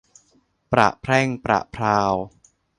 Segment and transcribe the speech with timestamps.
[0.71, 2.13] ประแพร่งประแพรว